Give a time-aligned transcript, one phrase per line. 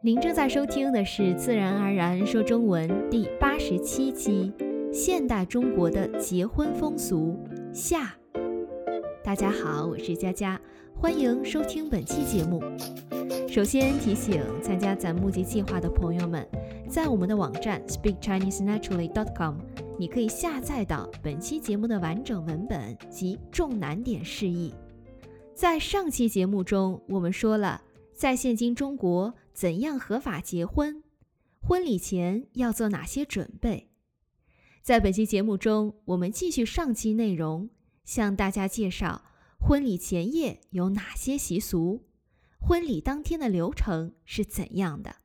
[0.00, 4.52] 您正在收听的是《自然而然说中文》第八十七期
[4.92, 7.36] 《现代中国的结婚风俗》
[7.74, 8.14] 下。
[9.24, 10.60] 大家好，我是佳佳，
[10.94, 12.62] 欢迎收听本期节目。
[13.48, 16.46] 首先提醒参加咱募集计划的朋友们，
[16.88, 19.56] 在我们的网站 speak chinese naturally dot com，
[19.98, 24.72] 你可以下载到本期节目的完整文本及重难点释义。
[25.56, 27.82] 在上期节目中，我们说了，
[28.14, 31.02] 在现今中国怎样合法结婚，
[31.58, 33.90] 婚礼前要做哪些准备。
[34.82, 37.68] 在本期节目中，我们继续上期内容，
[38.04, 39.24] 向大家介绍
[39.58, 42.04] 婚礼前夜有哪些习俗，
[42.60, 45.16] 婚礼当天的流程是怎样的，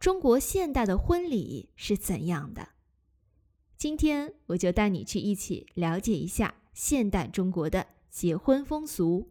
[0.00, 2.70] 中国现代的婚礼是怎样的。
[3.76, 9.30] 今天我就带你去一起了解一下现代中国的结婚风俗。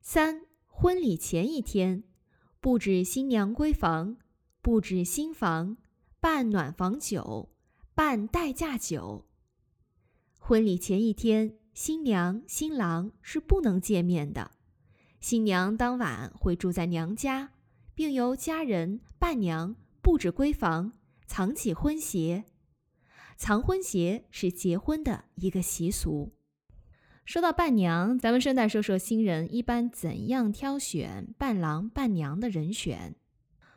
[0.00, 2.04] 三、婚礼前一天，
[2.60, 4.16] 布置新娘闺房，
[4.60, 5.76] 布置新房，
[6.18, 7.50] 办暖房酒，
[7.94, 9.26] 办待嫁酒。
[10.40, 14.50] 婚礼前一天，新娘新郎是不能见面的。
[15.20, 17.52] 新娘当晚会住在娘家，
[17.94, 20.92] 并由家人伴娘布置闺房，
[21.26, 22.44] 藏起婚鞋。
[23.36, 26.32] 藏婚鞋是结婚的一个习俗。
[27.28, 33.16] 说到伴娘，咱们顺带说说新人一般怎样挑选伴郎伴娘的人选。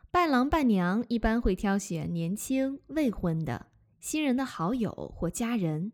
[0.10, 3.66] 伴郎伴娘一般会挑选年轻未婚的
[4.00, 5.92] 新人的好友或家人，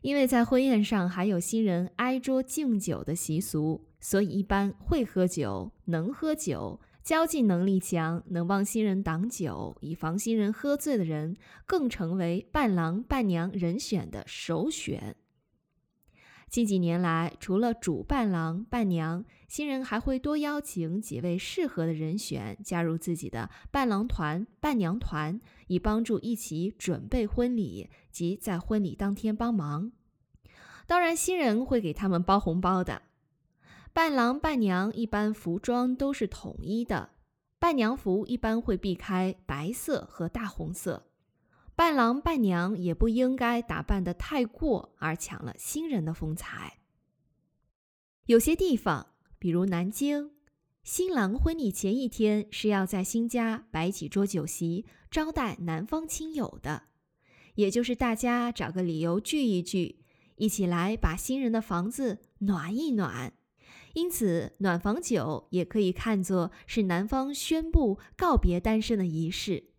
[0.00, 15.16] 因为在婚宴上还有新人挨桌敬酒的习俗，所以一般会喝酒、能喝酒、交际能力强、能帮新人挡酒，以防新人喝醉的人，更成为伴郎伴娘人选的首选。
[16.50, 29.92] 近几年来，除了主伴郎伴娘，新人还会多邀请几位适合的人选加入自己的伴郎团、伴娘团，以帮助一起准备婚礼及在婚礼当天帮忙。
[30.88, 33.02] 当然，新人会给他们包红包的。
[33.92, 37.10] 伴郎伴娘一般服装都是统一的，
[37.60, 41.09] 伴娘服一般会避开白色和大红色。
[41.80, 46.80] 伴郎伴娘也不应该打扮得太过，而抢了新人的风采。
[48.26, 50.32] 有些地方，比如南京，
[50.82, 56.82] 新郎婚礼前一天是要在新家摆几桌酒席，招待男方亲友的，
[57.54, 60.00] 也就是大家找个理由聚一聚，
[60.36, 63.32] 一起来把新人的房子暖一暖。
[63.94, 69.69] 因此，暖房酒也可以看作是男方宣布告别单身的仪式。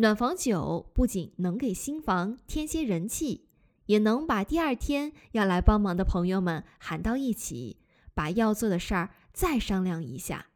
[0.00, 3.50] 暖房酒不仅能给新房添些人气，
[3.84, 7.76] 也能把第二天要来帮忙的朋友们喊到一起，
[8.14, 10.46] 把要做的事儿再商量一下。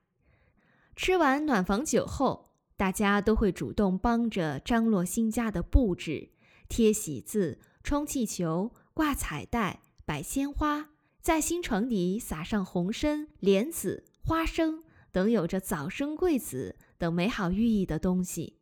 [0.97, 6.31] 吃完暖房酒后，大家都会主动帮着张罗新家的布置，
[6.67, 10.89] 贴喜字、充气球、挂彩带、摆鲜花，
[11.21, 14.83] 在新床底撒上红参、莲子、花生
[15.13, 18.57] 等有着早生贵子等美好寓意的东西。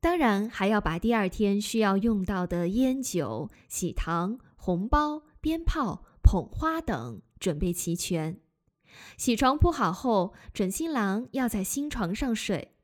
[0.00, 8.38] 当然，还要把第二天需要用到的烟酒、喜糖、红包、鞭炮、捧花等准备齐全。
[9.16, 12.74] 喜床铺好后，准新郎要在新床上睡。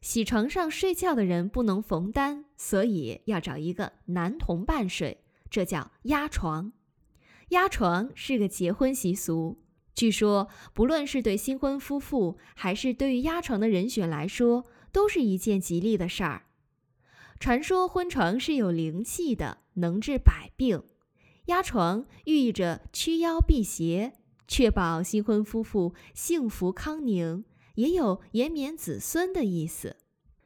[0.00, 6.72] 喜床上睡觉的人不能逢单，所以要找一个男同伴睡，这叫压床。
[7.50, 9.62] 压床是个结婚习俗，
[9.94, 16.42] 据说不论是对新婚夫妇，还是对于压床的人选来说，都是一件吉利的事儿。
[17.44, 20.82] 传说婚床是有灵气的，能治百病。
[21.44, 24.14] 压床寓意着驱妖辟邪，
[24.48, 27.44] 确保新婚夫妇幸福康宁，
[27.74, 29.96] 也有延绵子孙的意思。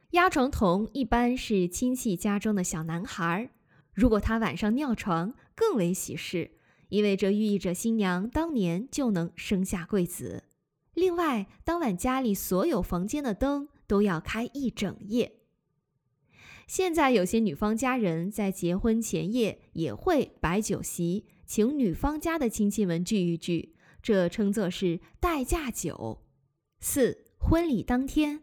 [0.09, 3.49] 压床童一般是亲戚家中的小男孩，
[3.93, 6.51] 如果他晚上尿床，更为喜事，
[6.89, 10.43] 因为这寓意着新娘当年就能生下贵子。
[10.93, 15.38] 另外，当晚家里所有房间的灯都要开一整夜。
[16.69, 23.73] 现在有些女方家人在结婚前夜也会摆酒席，请女方家的亲戚们聚一聚，
[24.03, 26.21] 这称作是待嫁酒。
[26.79, 28.41] 四婚礼当天，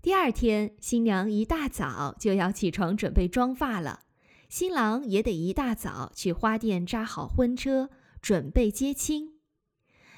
[0.00, 4.04] 第二天新娘一大早就要起床准备妆发了，
[4.48, 7.90] 新郎也得一大早去花店扎好婚车，
[8.22, 9.34] 准备接亲。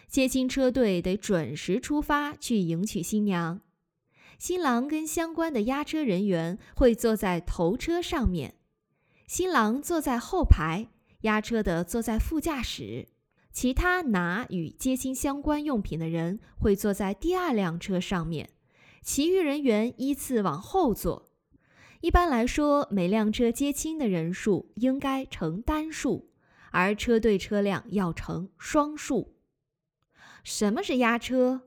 [0.07, 3.63] 接亲车队得准时出发去迎娶新娘。
[4.39, 8.55] 新郎跟相关的押车人员会坐在头车上面，
[9.27, 10.89] 新郎坐在后排，
[11.23, 13.09] 押车的坐在副驾驶，
[13.53, 18.51] 其他拿与接亲相关用品的人会坐在第二辆车上面。
[19.03, 21.31] 其余人员依次往后坐。
[22.01, 26.31] 一般来说，每辆车接亲的人数应该成单数，
[26.71, 29.37] 而车队车辆要成双数。
[30.43, 31.63] 什么是押车？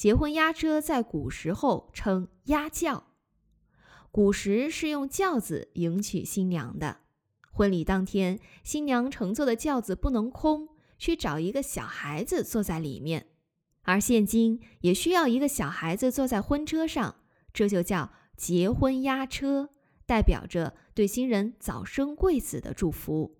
[0.00, 3.08] 结婚押车在古时候称押轿。
[4.10, 7.00] 古时是用轿子迎娶新娘的。
[7.52, 13.26] 婚礼当天，新娘乘坐的轿子不能空，需找一个小孩子坐在里面。
[13.82, 17.16] 而现今也需要一个小孩子坐在婚车上，
[17.52, 19.68] 这就叫结婚押车，
[20.06, 23.36] 代表着对新人早生贵子的祝福。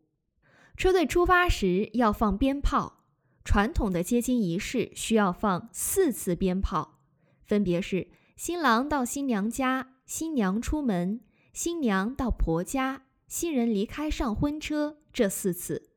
[0.77, 3.00] 车队出发时要放鞭炮。
[3.45, 7.01] 传统的接亲仪式需要放四次鞭炮，
[7.45, 11.21] 分别是新郎到新娘家、新娘出门、
[11.53, 15.91] 新娘到婆家、新人离开上婚车这四次。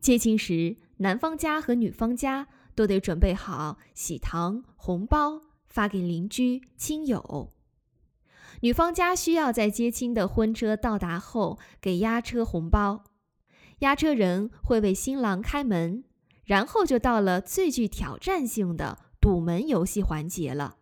[0.00, 7.52] 接亲时，男方家和女方家都得准备好喜糖、红包发给邻居亲友。
[8.60, 13.04] 女方家需要在接亲的婚车到达后给押车红包，
[13.80, 16.04] 押车人会为新郎开门。
[16.46, 20.76] 然后就到了最具挑战性的堵门游戏环节了。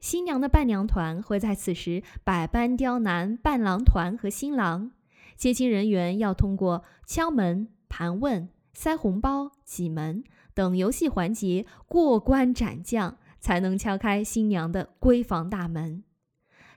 [0.00, 4.92] 新娘的伴娘团会在此时百般刁难伴郎团和新郎。
[5.36, 10.22] 接亲人员要通过敲门、盘问、塞红包、挤门
[10.54, 16.04] 等游戏环节过关斩将，才能敲开新娘的闺房大门。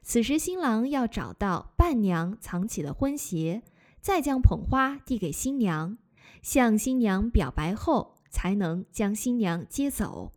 [0.01, 3.61] 此时，新郎要找到伴娘藏起的婚鞋，
[3.99, 5.97] 再将捧花递给新娘。
[6.47, 10.31] 向新娘表白后，才能将新娘接走。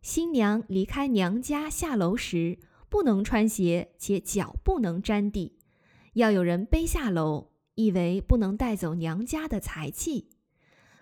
[0.00, 2.58] 新娘离开娘家下楼时，
[2.88, 5.58] 不能穿鞋，且脚不能沾地，
[6.14, 10.30] 要有人背下楼，意为不能带走娘家的财气。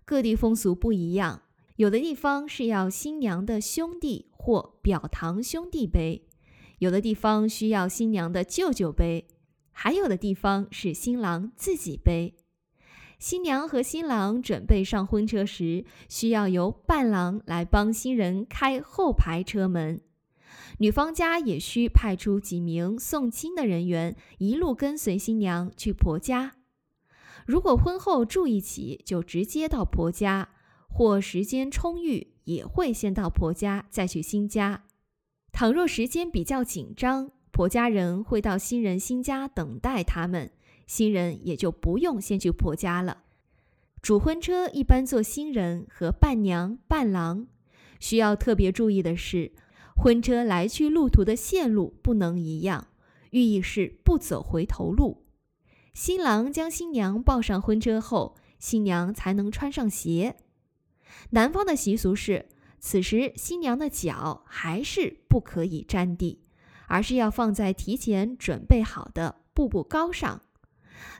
[0.04, 1.42] 各地风俗不一样，
[1.76, 6.26] 有的地方是要新娘的兄弟或表堂兄弟背，
[6.80, 9.28] 有的地方需要新娘的舅舅背，
[9.70, 12.34] 还有的地方是新郎自己背。
[13.18, 20.00] 新娘和新郎准备上婚车时，需要由伴郎来帮新人开后排车门。
[20.78, 26.52] 女方家也需派出几名送亲的人员，一路跟随新娘去婆家。
[27.44, 30.50] 如果婚后住一起，就直接到婆家；
[30.88, 34.84] 或时间充裕，也会先到婆家再去新家。
[35.50, 40.52] 倘若时间比较紧张，婆家人会到新人新家等待他们。
[40.88, 43.18] 新人也就不用先去婆家了。
[44.02, 47.46] 主婚车一般坐新人和伴娘、伴郎。
[48.00, 49.52] 需要特别注意的是，
[49.96, 52.88] 婚车来去路途的线路不能一样，
[53.30, 55.24] 寓意是不走回头路。
[55.92, 60.36] 新郎将新娘抱上婚车后，新娘才能穿上鞋。
[61.30, 62.46] 南方的习俗是，
[62.78, 66.44] 此时新娘的脚还是不可以沾地，
[66.86, 70.42] 而是要放在提前准备好的步步高上。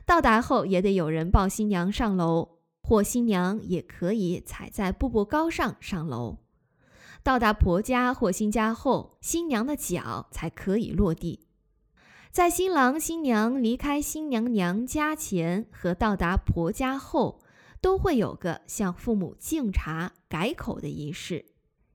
[0.05, 6.37] 到达后也得有人抱新娘上楼，或新娘也可以踩在步步高上上楼。
[7.21, 11.47] 到达婆家或新家后，新娘的脚才可以落地。
[12.31, 17.41] 在新郎新娘离开新娘娘家前和到达婆家后，
[17.81, 21.45] 都会有个向父母敬茶改口的仪式。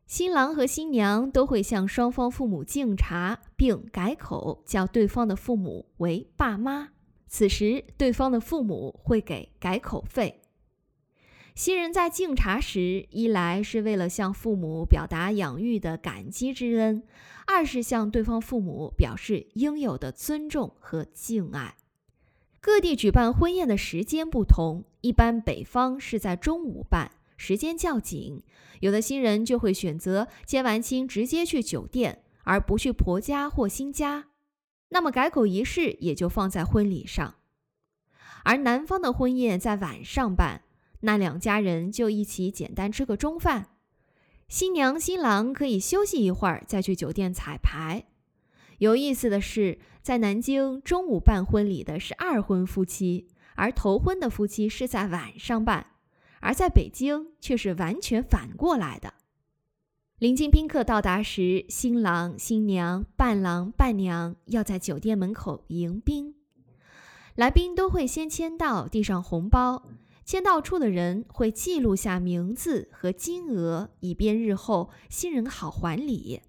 [0.06, 6.90] 新郎和新娘都会向双方父母敬茶，并改口叫对方的父母为爸妈。
[7.26, 10.40] 此时，对方的父母会给改口费。
[11.54, 17.04] 新人在敬茶时，一来是为了向父母表达养育的感激之恩，
[17.46, 21.76] 二是向对方父母表示应有的尊重和敬爱。
[22.60, 28.42] 各地举办婚宴的时间不同，一般北方是在中午办，时间较紧，
[28.80, 34.26] 有的新人就会选择接完亲直接去酒店，而不去婆家或新家。
[34.94, 37.34] 那么改口仪式也就放在婚礼上，
[38.44, 40.62] 而男方的婚宴在晚上办，
[41.00, 43.70] 那两家人就一起简单吃个中饭，
[44.46, 48.04] 新娘新郎可以休息一会儿再去酒店彩排。
[48.78, 55.88] 有意思的是，在南京中午办婚礼的是二婚夫妻，而头婚的夫妻是在晚上办，
[56.38, 59.14] 而在北京却是完全反过来的。
[60.20, 66.36] 临近宾客到达时，新郎、新娘、伴郎、伴娘要在酒店门口迎宾。
[67.34, 69.82] 来宾都会先签到，递上红包。
[70.24, 76.40] 签到处的人会记录下名字和金额，以便日后新人好还礼。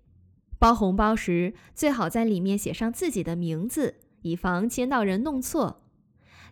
[0.60, 5.82] 包红包时，最好在里面写上自己的名字，以防签到人弄错。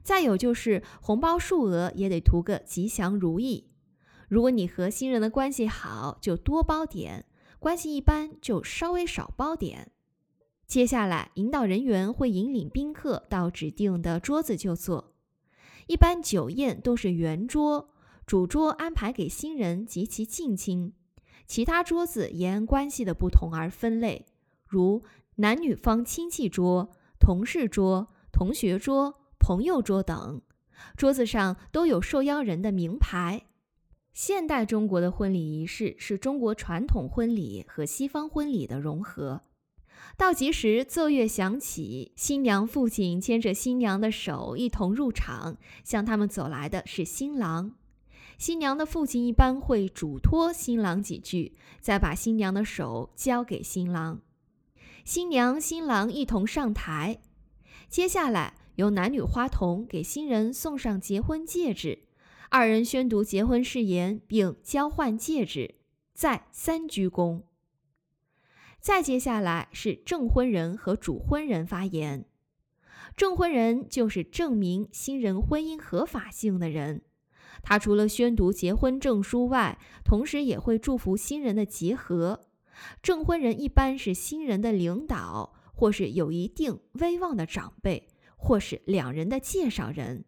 [0.01, 3.67] 再有就是红包数额也得图个吉祥如意。
[4.27, 7.24] 如果你和新人的关系好，就多包点；
[7.60, 9.92] 关系一般，就稍微少包点。
[10.65, 15.13] 接下来，引导人员会引领宾客到指定的桌子就坐。
[15.88, 17.89] 一般酒宴都是圆桌，
[18.25, 20.94] 主桌安排给新人及其近亲，
[21.46, 24.25] 其他桌子沿关系的不同而分类，
[24.65, 25.03] 如
[25.36, 26.89] 男女方亲戚桌、
[27.20, 30.42] 同事桌、同学桌、朋友桌等。
[30.96, 33.44] 桌子上都有受邀人的名牌。
[34.13, 39.41] 现代中国的婚礼仪式是中国传统婚礼和西方婚礼的融合。
[40.15, 47.74] 倒计时奏乐响起，新娘父亲牵着新娘的手一同入场，向他们走来的是新郎。
[48.38, 54.22] 新娘的父亲一般会嘱托新郎几句，再把新娘的手交给新郎。
[55.03, 57.20] 新娘、新郎一同上台，
[57.89, 62.03] 接下来由男女花童给新人送上结婚戒指，
[62.55, 65.74] 二人宣读结婚誓言并交换戒指，
[66.13, 67.41] 再三鞠躬。
[68.79, 72.25] 再接下来是证婚人和主婚人发言。
[73.17, 77.01] 证婚人就是证明新人婚姻合法性的人，
[77.63, 82.41] 他除了宣读结婚证书外，同时也会祝福新人的结合。
[83.01, 90.25] 证婚人一般是新人的领导，或是有一定威望的长辈，或是两人的介绍人。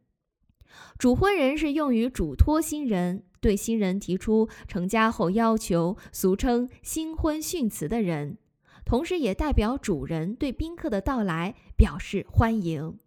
[0.97, 8.37] 主婚人是用于嘱托新人，对新人提出成家后要求，俗称新婚训词的人。
[8.85, 12.97] 同时，也代表主人对宾客的到来表示欢迎。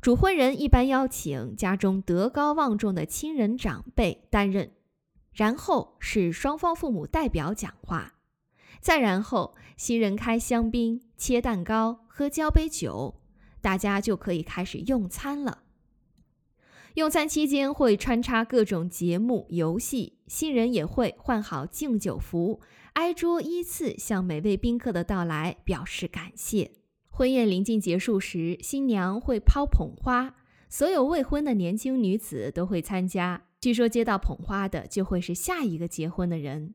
[0.00, 4.70] 主婚人一般邀请家中德高望重的亲人长辈担任，
[5.32, 8.14] 然后是双方父母代表讲话，
[8.80, 13.20] 再然后新人开香槟、切蛋糕、喝交杯酒，
[13.60, 15.63] 大家就可以开始用餐了。
[16.94, 22.60] 用餐期间会穿插各种节目、游戏，新人也会换好敬酒服。
[22.92, 26.70] 挨桌依次向每位宾客的到来表示感谢。
[27.10, 30.36] 婚宴临近结束时，新娘会抛捧花，
[30.68, 33.42] 所有未婚的年轻女子都会参加。
[33.60, 36.74] 据说接到捧花的就会是下一个结婚的人。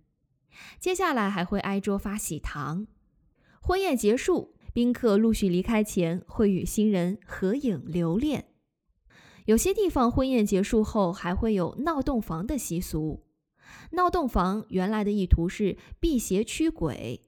[0.82, 2.88] 接下来还会挨桌发喜糖。
[3.62, 8.48] 婚宴结束，宾客陆续离开前会与新人合影留念。
[9.50, 13.24] 有些地方婚宴结束后还会有闹洞房的习俗。
[13.94, 17.22] 闹洞房原来的意图是辟邪驱鬼，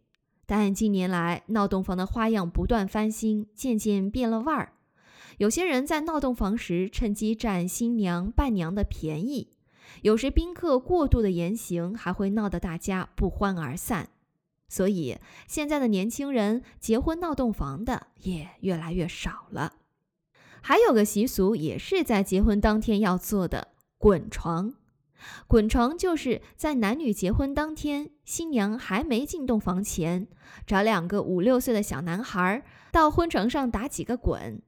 [0.45, 4.73] 但近年来闹洞房的花样不断翻新，渐渐变了味儿。
[5.39, 9.47] 有些人在闹洞房时趁机占新娘伴娘的便宜，
[10.03, 14.09] 有时宾客过度的言行还会闹得大家不欢而散。
[14.69, 19.73] 所以现在的年轻人结婚闹洞房的也越来越少了。
[20.61, 24.73] 还有个习俗也是在结婚当天要做的，滚床。
[25.47, 30.27] 滚床就是在男女结婚当天，新娘还没进洞房前，
[30.65, 34.61] 找两个五六岁的小男孩到婚床上打几个滚。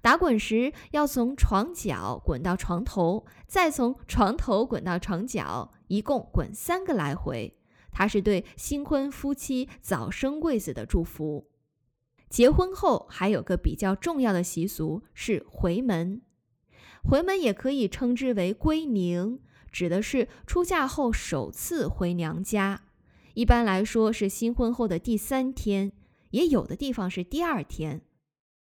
[0.00, 7.56] 打滚时要从床脚滚到床头，再从床头滚到床脚，一共滚三个来回。
[7.90, 11.48] 它是对新婚夫妻早生贵子的祝福。
[12.28, 16.20] 结婚后还有个比较重要的习俗是回门，
[17.02, 19.40] 回门也可以称之为归宁。
[19.70, 22.84] 指的是出嫁后首次回娘家，
[23.34, 25.92] 一般来说是新婚后的第三天，
[26.30, 28.00] 也有的地方是第二天。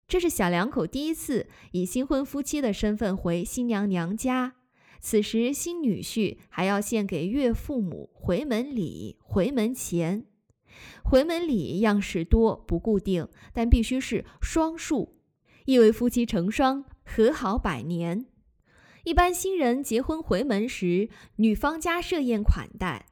[0.09, 4.57] 这是小两口第一次以新婚夫妻的身份回新娘娘家，
[5.01, 10.27] 此时新女婿还要献给岳父母回门礼、回门钱。
[11.05, 15.17] 回门礼样式多不固定，但必须是双数，
[15.65, 18.27] 意为夫妻成双，和好百年。
[19.05, 23.07] 一般新人结婚回门时，女方家设宴款待。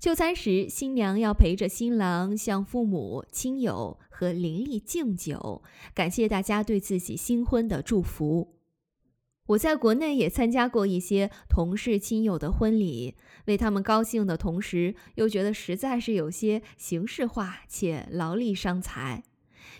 [0.00, 5.62] 就餐时，新娘要陪着新郎向父母亲友和邻里敬酒，
[5.94, 8.57] 感谢大家对自己新婚的祝福。
[9.48, 13.14] 我在国内也参加过一些同事亲友的婚礼，
[13.46, 19.22] 为他们高兴的同时，又觉得实在是有些形式化且劳力伤财。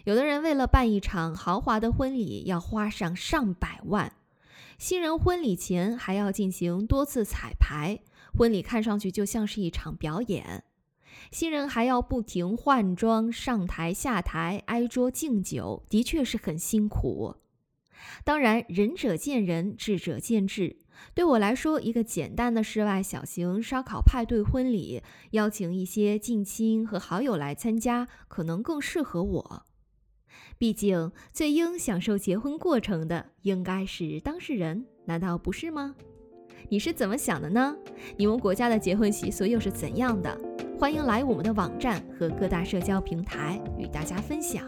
[0.05, 4.15] 有的人为了办一场豪华的婚礼，要花上上百万。
[4.79, 7.99] 新人婚礼前还要进行多次彩排，
[8.33, 10.65] 婚礼看上去就像是一场表演。
[11.31, 17.35] 新人还要不停换装、上台下台、挨桌敬酒，的确是很辛苦。
[18.25, 20.77] 当然，仁者见仁，智者见智。
[21.15, 29.67] 对我来说，一个简单的室外小型烧烤派对婚礼，邀请一些近亲和好友来参加，可能更适合我。
[30.59, 35.95] 毕竟，最应享受结婚过程的应该是当事人，难道不是吗？
[36.69, 37.77] 你是怎么想的呢？
[38.17, 40.37] 你们国家的结婚习俗又是怎样的？
[40.79, 44.67] 欢迎来我们的网站和各大社交平台与大家分享。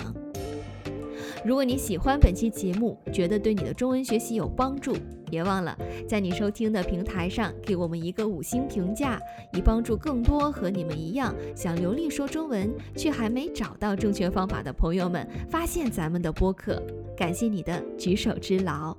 [1.42, 4.94] 如果你喜欢本期节目，觉得对你的中文学习有帮助，
[5.30, 9.18] 别忘了在你收听的平台上给我们一个五星评价，
[9.54, 16.82] 以帮助更多和你们一样想流利说中文却还没找到正确方法的朋友们发现咱们的播客。
[17.16, 18.94] 感谢你的举手之劳。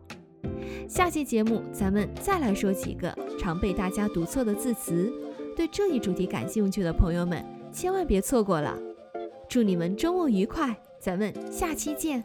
[0.88, 5.14] 下期节目咱们再来说几个常被大家读错的字词，
[5.56, 8.76] 对这一主题感兴趣的朋友们千万别错过了。
[9.48, 10.76] 祝你们周末愉快！
[11.02, 12.24] 咱们下期见。